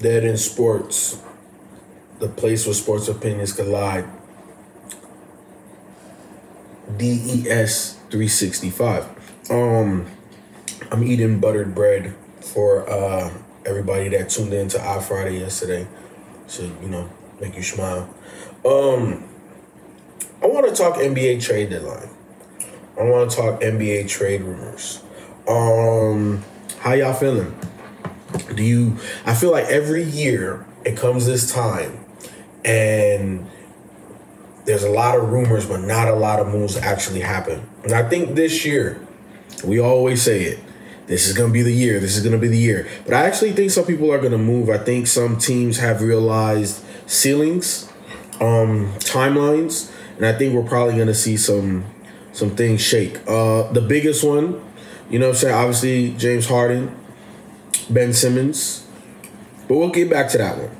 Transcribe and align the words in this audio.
Dead 0.00 0.24
in 0.24 0.36
Sports, 0.36 1.20
the 2.18 2.28
place 2.28 2.66
where 2.66 2.74
sports 2.74 3.08
opinions 3.08 3.52
collide. 3.52 4.06
DES 6.96 7.94
365. 8.10 9.50
Um, 9.50 10.06
I'm 10.90 11.02
eating 11.02 11.40
buttered 11.40 11.74
bread 11.74 12.14
for 12.40 12.88
uh, 12.88 13.32
everybody 13.64 14.08
that 14.10 14.30
tuned 14.30 14.52
in 14.52 14.68
to 14.68 14.80
Eye 14.80 15.00
Friday 15.00 15.40
yesterday. 15.40 15.86
So, 16.46 16.62
you 16.62 16.88
know, 16.88 17.10
make 17.40 17.56
you 17.56 17.62
smile. 17.62 18.08
Um, 18.64 19.28
I 20.42 20.46
want 20.46 20.68
to 20.68 20.74
talk 20.74 20.96
NBA 20.96 21.42
trade 21.42 21.70
deadline. 21.70 22.08
I 22.98 23.02
want 23.04 23.30
to 23.30 23.36
talk 23.36 23.60
NBA 23.60 24.08
trade 24.08 24.42
rumors. 24.42 25.02
Um, 25.48 26.44
how 26.80 26.92
y'all 26.92 27.14
feeling? 27.14 27.54
Do 28.54 28.62
you? 28.62 28.98
I 29.24 29.34
feel 29.34 29.50
like 29.50 29.66
every 29.66 30.04
year 30.04 30.66
it 30.84 30.96
comes 30.96 31.26
this 31.26 31.52
time, 31.52 32.04
and 32.64 33.48
there's 34.64 34.82
a 34.84 34.90
lot 34.90 35.16
of 35.16 35.30
rumors, 35.30 35.66
but 35.66 35.80
not 35.80 36.08
a 36.08 36.14
lot 36.14 36.40
of 36.40 36.48
moves 36.48 36.76
actually 36.76 37.20
happen. 37.20 37.68
And 37.84 37.92
I 37.92 38.08
think 38.08 38.34
this 38.34 38.64
year, 38.64 39.00
we 39.64 39.78
always 39.80 40.22
say 40.22 40.42
it. 40.42 40.58
This 41.06 41.28
is 41.28 41.34
gonna 41.34 41.52
be 41.52 41.62
the 41.62 41.72
year. 41.72 42.00
This 42.00 42.16
is 42.16 42.24
gonna 42.24 42.38
be 42.38 42.48
the 42.48 42.58
year. 42.58 42.88
But 43.04 43.14
I 43.14 43.26
actually 43.26 43.52
think 43.52 43.70
some 43.70 43.84
people 43.84 44.12
are 44.12 44.20
gonna 44.20 44.38
move. 44.38 44.68
I 44.68 44.78
think 44.78 45.06
some 45.06 45.38
teams 45.38 45.78
have 45.78 46.02
realized 46.02 46.82
ceilings, 47.06 47.88
um, 48.40 48.92
timelines, 48.98 49.92
and 50.16 50.26
I 50.26 50.32
think 50.32 50.52
we're 50.52 50.68
probably 50.68 50.96
gonna 50.96 51.14
see 51.14 51.36
some 51.36 51.84
some 52.32 52.50
things 52.50 52.80
shake. 52.82 53.18
Uh, 53.26 53.70
the 53.72 53.80
biggest 53.80 54.24
one, 54.24 54.60
you 55.08 55.18
know, 55.18 55.28
what 55.28 55.36
I'm 55.36 55.40
saying 55.40 55.54
obviously 55.54 56.10
James 56.18 56.48
Harden, 56.48 56.94
Ben 57.88 58.12
Simmons, 58.12 58.86
but 59.68 59.76
we'll 59.76 59.90
get 59.90 60.10
back 60.10 60.28
to 60.30 60.38
that 60.38 60.58
one. 60.58 60.76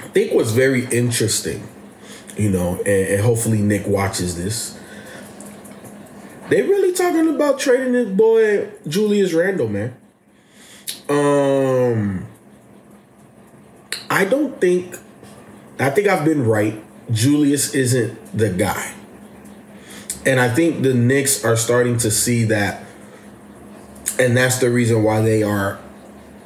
I 0.00 0.08
think 0.08 0.32
what's 0.32 0.52
very 0.52 0.86
interesting, 0.86 1.66
you 2.36 2.50
know, 2.50 2.76
and, 2.78 3.08
and 3.08 3.22
hopefully 3.22 3.60
Nick 3.60 3.86
watches 3.86 4.36
this. 4.36 4.78
They 6.48 6.62
really 6.62 6.92
talking 6.92 7.28
about 7.34 7.58
trading 7.58 7.92
this 7.92 8.08
boy 8.08 8.70
Julius 8.86 9.32
Randle, 9.32 9.68
man. 9.68 9.96
Um, 11.08 12.26
I 14.10 14.24
don't 14.24 14.60
think. 14.60 14.96
I 15.78 15.90
think 15.90 16.06
I've 16.06 16.24
been 16.24 16.46
right. 16.46 16.82
Julius 17.10 17.74
isn't 17.74 18.36
the 18.36 18.50
guy. 18.50 18.94
And 20.26 20.40
I 20.40 20.48
think 20.48 20.82
the 20.82 20.94
Knicks 20.94 21.44
are 21.44 21.56
starting 21.56 21.98
to 21.98 22.10
see 22.10 22.44
that. 22.44 22.82
And 24.18 24.36
that's 24.36 24.58
the 24.58 24.70
reason 24.70 25.02
why 25.02 25.20
they 25.20 25.42
are 25.42 25.78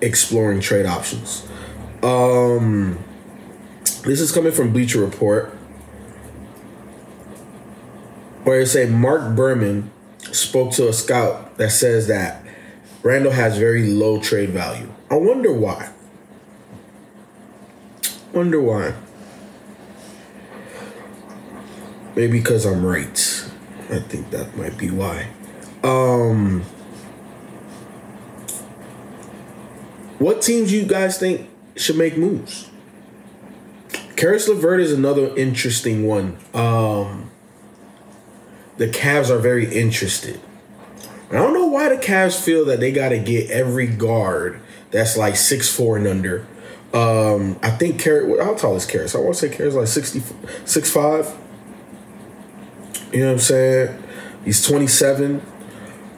exploring 0.01 0.61
trade 0.61 0.87
options. 0.87 1.47
Um, 2.03 2.99
this 4.05 4.21
is 4.21 4.33
coming 4.33 4.53
from 4.53 4.73
Bleacher 4.73 5.01
Report, 5.01 5.51
where 8.45 8.61
it 8.61 8.67
say 8.67 8.87
Mark 8.87 9.35
Berman 9.35 9.91
spoke 10.33 10.73
to 10.73 10.89
a 10.89 10.93
scout 10.93 11.57
that 11.59 11.71
says 11.71 12.07
that 12.07 12.45
Randle 13.03 13.33
has 13.33 13.59
very 13.59 13.91
low 13.91 14.21
trade 14.21 14.51
value. 14.51 14.93
I 15.11 15.17
wonder 15.17 15.53
why. 15.53 15.91
Wonder 18.33 18.61
why. 18.61 18.95
Maybe 22.15 22.39
because 22.39 22.67
I'm 22.67 22.85
right. 22.85 23.19
I 23.91 24.01
think 24.01 24.31
that 24.31 24.57
might 24.57 24.77
be 24.77 24.91
why. 24.91 25.29
Um, 25.83 26.65
what 30.19 30.43
teams 30.43 30.73
you 30.73 30.85
guys 30.85 31.19
think 31.19 31.49
should 31.77 31.97
make 31.97 32.17
moves? 32.17 32.69
Caris 34.17 34.49
LeVert 34.49 34.81
is 34.81 34.93
another 34.93 35.35
interesting 35.37 36.07
one. 36.07 36.37
Um, 36.53 37.31
the 38.77 38.89
Cavs 38.89 39.31
are 39.31 39.39
very 39.39 39.73
interested. 39.73 40.41
I 41.31 41.35
don't 41.35 41.53
know 41.53 41.67
why 41.67 41.89
the 41.89 42.03
Cavs 42.03 42.43
feel 42.43 42.65
that 42.65 42.81
they 42.81 42.91
got 42.91 43.11
to 43.11 43.19
get 43.19 43.51
every 43.51 43.87
guard 43.87 44.61
that's 44.91 45.17
like 45.17 45.37
six 45.37 45.73
four 45.73 45.97
and 45.97 46.07
under. 46.07 46.47
Um, 46.93 47.59
I 47.63 47.71
think 47.71 48.01
Carrot. 48.01 48.43
How 48.43 48.55
tall 48.55 48.77
is 48.77 48.87
Caris? 48.87 49.15
I 49.15 49.19
want 49.19 49.37
to 49.37 49.49
say 49.49 49.55
Caris 49.55 49.75
like 49.75 49.89
60, 49.89 50.21
6'5". 50.21 51.37
You 53.13 53.21
know 53.21 53.27
what 53.27 53.33
I'm 53.33 53.39
saying? 53.39 54.03
He's 54.45 54.67
27. 54.67 55.43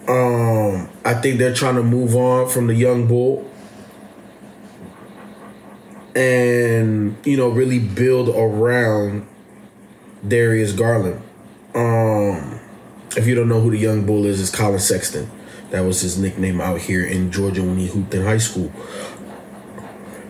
Um, 0.07 0.89
I 1.05 1.15
think 1.15 1.39
they're 1.39 1.55
trying 1.55 1.75
to 1.75 1.83
move 1.83 2.15
on 2.15 2.49
from 2.49 2.69
the 2.69 2.75
young 2.75 3.09
bull 3.09 3.50
and 6.15 7.17
you 7.25 7.37
know 7.37 7.49
really 7.49 7.79
build 7.79 8.29
around 8.29 9.27
Darius 10.27 10.73
Garland. 10.73 11.23
Um, 11.75 12.61
if 13.17 13.27
you 13.27 13.35
don't 13.35 13.49
know 13.49 13.61
who 13.61 13.71
the 13.71 13.79
young 13.79 14.07
bull 14.07 14.27
is, 14.27 14.41
it's 14.41 14.51
Collin 14.51 14.79
Sexton. 14.79 15.31
That 15.71 15.83
was 15.83 16.01
his 16.01 16.19
nickname 16.19 16.61
out 16.61 16.81
here 16.81 17.05
in 17.05 17.31
Georgia 17.31 17.63
when 17.63 17.79
he 17.79 17.87
hooped 17.87 18.13
in 18.15 18.25
high 18.25 18.39
school. 18.39 18.73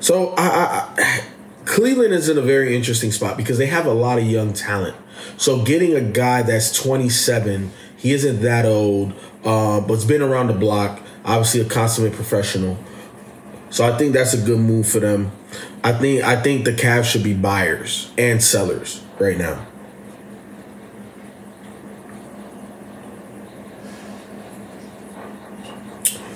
So 0.00 0.34
I, 0.36 0.46
I, 0.46 0.94
I 0.96 1.24
Cleveland 1.64 2.12
is 2.12 2.28
in 2.28 2.36
a 2.36 2.42
very 2.42 2.74
interesting 2.74 3.12
spot 3.12 3.36
because 3.36 3.58
they 3.58 3.66
have 3.66 3.86
a 3.86 3.92
lot 3.92 4.18
of 4.18 4.24
young 4.24 4.52
talent. 4.52 4.96
So 5.36 5.62
getting 5.62 5.94
a 5.94 6.00
guy 6.00 6.42
that's 6.42 6.72
27, 6.72 7.70
he 7.96 8.12
isn't 8.12 8.40
that 8.42 8.64
old, 8.64 9.12
uh, 9.44 9.80
but's 9.80 10.04
been 10.04 10.22
around 10.22 10.48
the 10.48 10.54
block, 10.54 11.00
obviously 11.24 11.60
a 11.60 11.64
consummate 11.64 12.14
professional. 12.14 12.76
So 13.70 13.84
I 13.84 13.96
think 13.96 14.12
that's 14.12 14.34
a 14.34 14.38
good 14.38 14.58
move 14.58 14.88
for 14.88 15.00
them. 15.00 15.32
I 15.82 15.92
think 15.92 16.22
I 16.24 16.40
think 16.42 16.64
the 16.64 16.72
Cavs 16.72 17.04
should 17.04 17.22
be 17.22 17.34
buyers 17.34 18.10
and 18.18 18.42
sellers 18.42 19.02
right 19.18 19.38
now. 19.38 19.66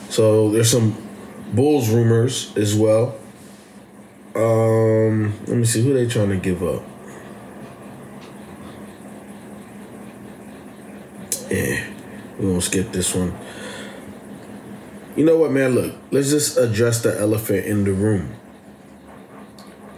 So 0.08 0.50
there's 0.50 0.70
some 0.70 0.96
Bulls 1.52 1.88
rumors 1.88 2.56
as 2.56 2.74
well. 2.74 3.16
Um, 4.34 5.32
let 5.46 5.56
me 5.56 5.64
see 5.64 5.82
who 5.82 5.92
they 5.92 6.06
trying 6.06 6.30
to 6.30 6.36
give 6.36 6.62
up. 6.62 6.82
Yeah, 11.50 11.86
we 12.38 12.46
gonna 12.46 12.60
skip 12.60 12.90
this 12.90 13.14
one. 13.14 13.32
You 15.16 15.24
know 15.24 15.36
what, 15.36 15.52
man? 15.52 15.76
Look, 15.76 15.94
let's 16.10 16.30
just 16.30 16.58
address 16.58 17.02
the 17.02 17.18
elephant 17.18 17.66
in 17.66 17.84
the 17.84 17.92
room. 17.92 18.34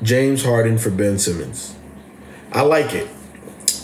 James 0.02 0.44
Harden 0.44 0.76
for 0.76 0.90
Ben 0.90 1.18
Simmons. 1.18 1.74
I 2.52 2.60
like 2.62 2.92
it. 2.92 3.08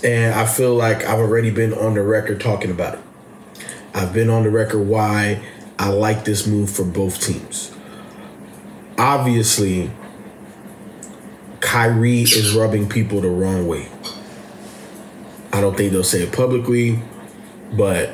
And 0.05 0.34
I 0.34 0.44
feel 0.44 0.75
like 0.75 1.05
I've 1.05 1.19
already 1.19 1.50
been 1.50 1.73
on 1.73 1.94
the 1.94 2.02
record 2.02 2.40
talking 2.40 2.70
about 2.70 2.94
it. 2.94 3.00
I've 3.94 4.12
been 4.12 4.29
on 4.29 4.43
the 4.43 4.50
record 4.50 4.81
why 4.81 5.43
I 5.79 5.88
like 5.88 6.25
this 6.25 6.46
move 6.46 6.70
for 6.70 6.84
both 6.84 7.20
teams. 7.20 7.73
Obviously, 8.99 9.90
Kyrie 11.61 12.23
is 12.23 12.55
rubbing 12.55 12.88
people 12.88 13.23
the 13.23 13.31
wrong 13.31 13.67
way. 13.67 13.88
I 15.52 15.61
don't 15.62 15.76
think 15.76 15.93
they'll 15.93 16.05
say 16.05 16.23
it 16.23 16.32
publicly, 16.32 17.00
but 17.73 18.11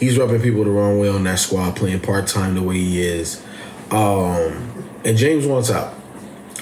he's 0.00 0.18
rubbing 0.18 0.40
people 0.42 0.64
the 0.64 0.70
wrong 0.70 0.98
way 0.98 1.08
on 1.08 1.22
that 1.24 1.38
squad, 1.38 1.76
playing 1.76 2.00
part 2.00 2.26
time 2.26 2.54
the 2.54 2.62
way 2.62 2.78
he 2.78 3.02
is. 3.02 3.44
Um, 3.90 4.72
and 5.04 5.16
James 5.16 5.46
wants 5.46 5.70
out. 5.70 5.94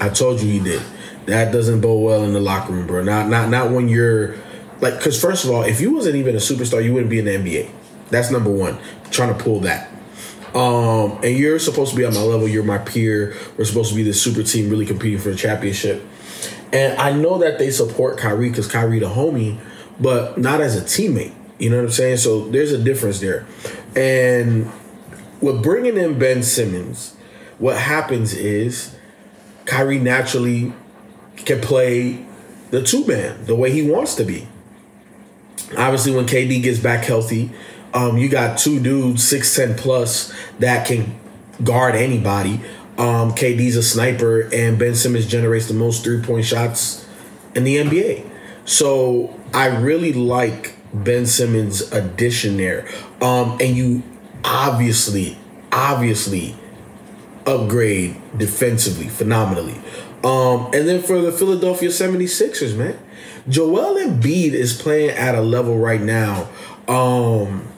I 0.00 0.08
told 0.10 0.40
you 0.42 0.50
he 0.50 0.60
did. 0.60 0.82
That 1.26 1.52
doesn't 1.52 1.80
bode 1.80 2.02
well 2.02 2.24
in 2.24 2.32
the 2.32 2.40
locker 2.40 2.72
room, 2.72 2.86
bro. 2.86 3.02
Not 3.02 3.28
not 3.28 3.48
not 3.48 3.70
when 3.70 3.88
you're 3.88 4.36
like 4.80 4.96
because 4.98 5.20
first 5.20 5.44
of 5.44 5.50
all, 5.50 5.62
if 5.62 5.80
you 5.80 5.94
wasn't 5.94 6.16
even 6.16 6.34
a 6.34 6.38
superstar, 6.38 6.82
you 6.82 6.92
wouldn't 6.92 7.10
be 7.10 7.18
in 7.18 7.24
the 7.24 7.32
NBA. 7.32 7.70
That's 8.10 8.30
number 8.30 8.50
one. 8.50 8.78
trying 9.10 9.36
to 9.36 9.42
pull 9.42 9.60
that. 9.60 9.90
Um, 10.54 11.18
and 11.22 11.36
you're 11.36 11.58
supposed 11.58 11.90
to 11.90 11.96
be 11.96 12.04
on 12.04 12.14
my 12.14 12.20
level. 12.20 12.48
You're 12.48 12.64
my 12.64 12.78
peer. 12.78 13.36
We're 13.56 13.66
supposed 13.66 13.90
to 13.90 13.96
be 13.96 14.02
the 14.02 14.14
super 14.14 14.42
team, 14.42 14.70
really 14.70 14.86
competing 14.86 15.18
for 15.18 15.30
the 15.30 15.36
championship. 15.36 16.02
And 16.72 16.98
I 16.98 17.12
know 17.12 17.38
that 17.38 17.58
they 17.58 17.70
support 17.70 18.18
Kyrie 18.18 18.48
because 18.48 18.66
Kyrie 18.66 18.98
the 18.98 19.06
homie, 19.06 19.58
but 20.00 20.38
not 20.38 20.60
as 20.60 20.76
a 20.76 20.80
teammate. 20.80 21.34
You 21.58 21.70
know 21.70 21.76
what 21.76 21.86
I'm 21.86 21.90
saying? 21.90 22.18
So 22.18 22.48
there's 22.48 22.72
a 22.72 22.78
difference 22.78 23.20
there. 23.20 23.46
And 23.96 24.70
with 25.40 25.62
bringing 25.62 25.96
in 25.96 26.18
Ben 26.18 26.42
Simmons, 26.42 27.16
what 27.58 27.76
happens 27.78 28.32
is 28.32 28.96
Kyrie 29.64 29.98
naturally 29.98 30.72
can 31.36 31.60
play 31.60 32.24
the 32.70 32.82
two 32.82 33.06
man 33.06 33.44
the 33.46 33.54
way 33.54 33.72
he 33.72 33.82
wants 33.82 34.14
to 34.16 34.24
be. 34.24 34.48
Obviously, 35.76 36.14
when 36.14 36.26
KD 36.26 36.62
gets 36.62 36.78
back 36.78 37.04
healthy, 37.04 37.50
um, 37.92 38.16
you 38.16 38.28
got 38.28 38.58
two 38.58 38.80
dudes, 38.80 39.30
6'10 39.30 39.76
plus, 39.76 40.32
that 40.58 40.86
can 40.86 41.18
guard 41.62 41.94
anybody. 41.94 42.60
Um, 42.96 43.32
KD's 43.32 43.76
a 43.76 43.82
sniper, 43.82 44.48
and 44.52 44.78
Ben 44.78 44.94
Simmons 44.94 45.26
generates 45.26 45.68
the 45.68 45.74
most 45.74 46.04
three 46.04 46.22
point 46.22 46.44
shots 46.44 47.06
in 47.54 47.64
the 47.64 47.76
NBA. 47.76 48.28
So 48.64 49.38
I 49.52 49.66
really 49.66 50.12
like 50.12 50.74
Ben 50.92 51.26
Simmons' 51.26 51.92
addition 51.92 52.56
there. 52.56 52.88
Um, 53.20 53.58
and 53.60 53.76
you 53.76 54.02
obviously, 54.44 55.38
obviously 55.72 56.56
upgrade 57.46 58.16
defensively 58.36 59.08
phenomenally. 59.08 59.80
Um, 60.24 60.66
and 60.74 60.88
then 60.88 61.02
for 61.02 61.20
the 61.20 61.32
Philadelphia 61.32 61.88
76ers, 61.88 62.76
man, 62.76 62.98
Joel 63.48 63.96
Embiid 63.96 64.52
is 64.52 64.80
playing 64.80 65.10
at 65.10 65.34
a 65.34 65.40
level 65.40 65.78
right 65.78 66.00
now. 66.00 66.48
Um, 66.86 67.68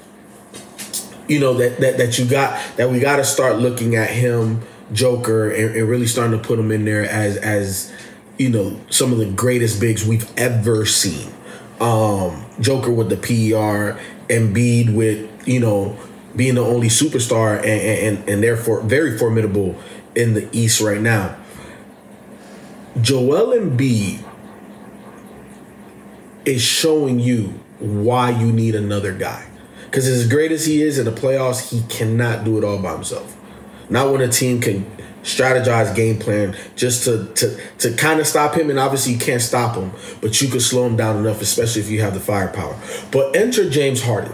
you 1.28 1.38
know 1.38 1.54
that 1.54 1.78
that 1.78 1.96
that 1.98 2.18
you 2.18 2.24
got 2.24 2.76
that 2.76 2.90
we 2.90 2.98
got 2.98 3.16
to 3.16 3.24
start 3.24 3.58
looking 3.58 3.94
at 3.94 4.10
him, 4.10 4.62
Joker, 4.92 5.48
and, 5.48 5.76
and 5.76 5.88
really 5.88 6.08
starting 6.08 6.36
to 6.36 6.44
put 6.44 6.58
him 6.58 6.72
in 6.72 6.84
there 6.84 7.04
as 7.04 7.36
as 7.36 7.92
you 8.36 8.48
know 8.48 8.80
some 8.90 9.12
of 9.12 9.18
the 9.18 9.26
greatest 9.26 9.80
bigs 9.80 10.04
we've 10.04 10.28
ever 10.36 10.84
seen. 10.84 11.32
Um, 11.80 12.44
Joker 12.60 12.90
with 12.90 13.08
the 13.08 13.16
PER, 13.16 13.98
Embiid 14.28 14.94
with 14.94 15.48
you 15.48 15.60
know 15.60 15.98
being 16.36 16.54
the 16.54 16.64
only 16.64 16.88
superstar 16.88 17.56
and, 17.58 18.18
and 18.18 18.28
and 18.28 18.42
therefore 18.42 18.82
very 18.82 19.16
formidable 19.16 19.76
in 20.14 20.34
the 20.34 20.48
East 20.52 20.80
right 20.80 21.00
now. 21.00 21.36
Joel 23.00 23.56
Embiid 23.56 24.22
is 26.44 26.62
showing 26.62 27.20
you 27.20 27.60
why 27.78 28.30
you 28.30 28.52
need 28.52 28.74
another 28.74 29.12
guy. 29.12 29.46
Because 29.84 30.06
as 30.06 30.28
great 30.28 30.52
as 30.52 30.66
he 30.66 30.82
is 30.82 30.98
in 30.98 31.04
the 31.04 31.12
playoffs, 31.12 31.70
he 31.70 31.82
cannot 31.88 32.44
do 32.44 32.58
it 32.58 32.64
all 32.64 32.78
by 32.78 32.92
himself. 32.92 33.36
Not 33.90 34.12
when 34.12 34.20
a 34.20 34.28
team 34.28 34.60
can 34.60 34.86
strategize 35.22 35.94
game 35.94 36.18
plan 36.18 36.56
just 36.76 37.04
to 37.04 37.26
to 37.34 37.60
to 37.78 37.92
kind 37.94 38.20
of 38.20 38.26
stop 38.26 38.54
him 38.54 38.70
and 38.70 38.78
obviously 38.78 39.12
you 39.12 39.18
can't 39.18 39.42
stop 39.42 39.76
him 39.76 39.92
but 40.22 40.40
you 40.40 40.48
can 40.48 40.60
slow 40.60 40.86
him 40.86 40.96
down 40.96 41.18
enough 41.18 41.42
especially 41.42 41.82
if 41.82 41.90
you 41.90 42.00
have 42.00 42.14
the 42.14 42.20
firepower. 42.20 42.76
But 43.10 43.36
enter 43.36 43.68
James 43.68 44.02
Harden. 44.02 44.32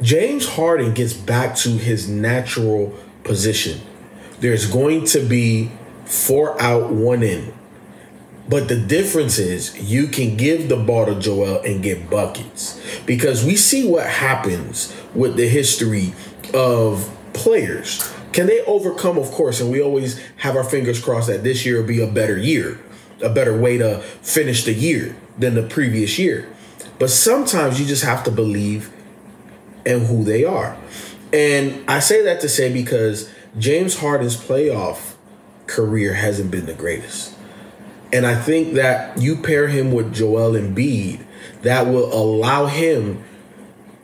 James 0.00 0.48
Harden 0.48 0.94
gets 0.94 1.14
back 1.14 1.56
to 1.56 1.70
his 1.70 2.08
natural 2.08 2.94
position. 3.24 3.80
There's 4.40 4.70
going 4.70 5.06
to 5.06 5.20
be 5.20 5.70
four 6.04 6.60
out 6.60 6.90
one 6.90 7.22
in. 7.22 7.52
But 8.48 8.68
the 8.68 8.76
difference 8.76 9.38
is 9.38 9.76
you 9.80 10.06
can 10.06 10.36
give 10.36 10.68
the 10.68 10.76
ball 10.76 11.06
to 11.06 11.18
Joel 11.18 11.62
and 11.62 11.82
get 11.82 12.08
buckets. 12.08 12.80
Because 13.04 13.44
we 13.44 13.56
see 13.56 13.88
what 13.88 14.06
happens 14.06 14.94
with 15.14 15.36
the 15.36 15.48
history 15.48 16.12
of 16.54 17.15
players. 17.36 18.12
Can 18.32 18.46
they 18.46 18.60
overcome, 18.62 19.18
of 19.18 19.30
course, 19.30 19.60
and 19.60 19.70
we 19.70 19.80
always 19.80 20.20
have 20.38 20.56
our 20.56 20.64
fingers 20.64 21.02
crossed 21.02 21.28
that 21.28 21.42
this 21.44 21.64
year 21.64 21.80
will 21.80 21.88
be 21.88 22.02
a 22.02 22.06
better 22.06 22.36
year, 22.36 22.80
a 23.22 23.30
better 23.30 23.58
way 23.58 23.78
to 23.78 24.00
finish 24.00 24.64
the 24.64 24.74
year 24.74 25.16
than 25.38 25.54
the 25.54 25.62
previous 25.62 26.18
year. 26.18 26.48
But 26.98 27.10
sometimes 27.10 27.78
you 27.78 27.86
just 27.86 28.04
have 28.04 28.24
to 28.24 28.30
believe 28.30 28.90
in 29.84 30.06
who 30.06 30.24
they 30.24 30.44
are. 30.44 30.76
And 31.32 31.88
I 31.88 32.00
say 32.00 32.22
that 32.24 32.40
to 32.40 32.48
say 32.48 32.72
because 32.72 33.30
James 33.58 33.98
Harden's 33.98 34.36
playoff 34.36 35.14
career 35.66 36.14
hasn't 36.14 36.50
been 36.50 36.66
the 36.66 36.74
greatest. 36.74 37.34
And 38.12 38.26
I 38.26 38.34
think 38.34 38.74
that 38.74 39.20
you 39.20 39.36
pair 39.36 39.68
him 39.68 39.92
with 39.92 40.14
Joel 40.14 40.52
Embiid, 40.52 41.24
that 41.62 41.86
will 41.86 42.12
allow 42.12 42.66
him 42.66 43.24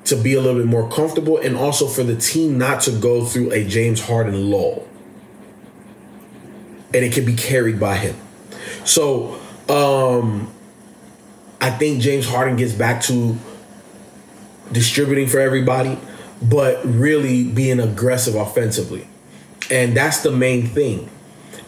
to 0.05 0.17
be 0.17 0.35
a 0.35 0.41
little 0.41 0.61
bit 0.61 0.69
more 0.69 0.89
comfortable 0.89 1.39
and 1.39 1.57
also 1.57 1.87
for 1.87 2.03
the 2.03 2.17
team 2.17 2.59
not 2.59 2.81
to 2.83 2.91
go 2.91 3.25
through 3.25 3.53
a 3.53 3.65
James 3.65 4.05
Harden 4.05 4.51
lull. 4.51 4.89
And 6.95 7.05
it 7.05 7.13
can 7.13 7.25
be 7.25 7.35
carried 7.35 7.79
by 7.79 7.97
him. 7.97 8.17
So 8.85 9.41
um 9.69 10.53
I 11.61 11.71
think 11.71 12.03
James 12.03 12.29
Harden 12.29 12.57
gets 12.57 12.73
back 12.73 13.03
to 13.03 13.39
distributing 14.73 15.29
for 15.29 15.39
everybody, 15.39 15.97
but 16.43 16.81
really 16.85 17.45
being 17.45 17.79
aggressive 17.79 18.35
offensively. 18.35 19.07
And 19.71 19.97
that's 19.97 20.23
the 20.23 20.33
main 20.33 20.67
thing 20.67 21.09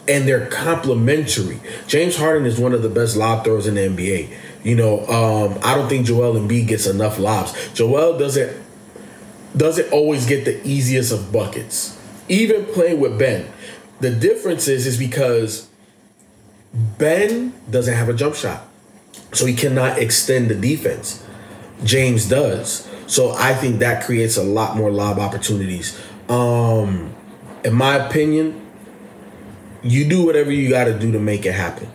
and 0.07 0.27
they're 0.27 0.45
complementary. 0.47 1.59
James 1.87 2.17
Harden 2.17 2.45
is 2.45 2.59
one 2.59 2.73
of 2.73 2.81
the 2.81 2.89
best 2.89 3.15
lob 3.15 3.43
throwers 3.43 3.67
in 3.67 3.75
the 3.75 3.81
NBA. 3.81 4.33
You 4.65 4.75
know, 4.75 5.05
um, 5.05 5.59
I 5.63 5.75
don't 5.75 5.87
think 5.87 6.07
Joel 6.07 6.33
Embiid 6.33 6.67
gets 6.67 6.87
enough 6.87 7.19
lobs. 7.19 7.53
Joel 7.75 8.17
doesn't 8.17 8.65
doesn't 9.55 9.93
always 9.93 10.25
get 10.25 10.43
the 10.43 10.59
easiest 10.67 11.13
of 11.13 11.31
buckets. 11.31 11.97
Even 12.27 12.65
playing 12.65 12.99
with 12.99 13.17
Ben, 13.19 13.47
the 13.99 14.09
difference 14.09 14.67
is 14.67 14.87
is 14.87 14.97
because 14.97 15.69
Ben 16.97 17.53
doesn't 17.69 17.93
have 17.93 18.09
a 18.09 18.13
jump 18.13 18.33
shot, 18.33 18.67
so 19.31 19.45
he 19.45 19.53
cannot 19.53 19.99
extend 19.99 20.49
the 20.49 20.55
defense. 20.55 21.23
James 21.83 22.27
does, 22.27 22.89
so 23.05 23.33
I 23.37 23.53
think 23.53 23.79
that 23.79 24.03
creates 24.03 24.35
a 24.35 24.43
lot 24.43 24.75
more 24.75 24.89
lob 24.89 25.19
opportunities. 25.19 25.95
Um, 26.27 27.13
in 27.63 27.75
my 27.75 27.97
opinion, 27.97 28.65
you 29.83 30.09
do 30.09 30.25
whatever 30.25 30.49
you 30.51 30.69
got 30.69 30.85
to 30.85 30.97
do 30.97 31.11
to 31.11 31.19
make 31.19 31.45
it 31.45 31.53
happen, 31.53 31.87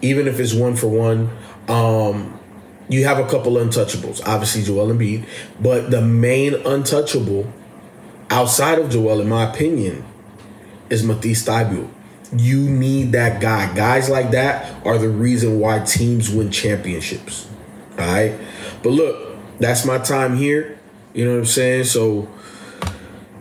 even 0.00 0.28
if 0.28 0.38
it's 0.38 0.54
one 0.54 0.76
for 0.76 0.86
one. 0.86 1.36
Um, 1.68 2.38
you 2.88 3.04
have 3.04 3.18
a 3.18 3.28
couple 3.28 3.54
untouchables, 3.54 4.20
obviously 4.26 4.62
Joel 4.62 4.88
Embiid, 4.88 5.26
but 5.60 5.90
the 5.90 6.02
main 6.02 6.54
untouchable 6.54 7.50
outside 8.30 8.78
of 8.78 8.90
Joel, 8.90 9.20
in 9.20 9.28
my 9.28 9.50
opinion, 9.50 10.04
is 10.90 11.02
Matisse 11.02 11.44
Thybulle. 11.44 11.88
You 12.36 12.68
need 12.68 13.12
that 13.12 13.40
guy. 13.40 13.74
Guys 13.74 14.10
like 14.10 14.32
that 14.32 14.84
are 14.84 14.98
the 14.98 15.08
reason 15.08 15.60
why 15.60 15.80
teams 15.80 16.30
win 16.30 16.50
championships. 16.50 17.48
All 17.92 18.06
right, 18.06 18.38
but 18.82 18.90
look, 18.90 19.36
that's 19.58 19.86
my 19.86 19.98
time 19.98 20.36
here. 20.36 20.78
You 21.14 21.24
know 21.24 21.32
what 21.32 21.38
I'm 21.38 21.46
saying? 21.46 21.84
So, 21.84 22.28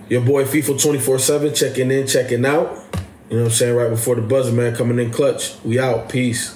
your 0.10 0.22
boy 0.22 0.46
Feefo 0.46 0.80
24 0.80 1.20
7 1.20 1.54
checking 1.54 1.92
in, 1.92 2.06
checking 2.06 2.46
out. 2.46 2.86
You 3.30 3.38
know 3.38 3.44
what 3.44 3.52
I'm 3.52 3.56
saying? 3.56 3.76
Right 3.76 3.90
before 3.90 4.16
the 4.16 4.22
buzzer, 4.22 4.52
man, 4.52 4.76
coming 4.76 5.00
in 5.00 5.12
clutch. 5.12 5.56
We 5.64 5.80
out. 5.80 6.08
Peace. 6.08 6.56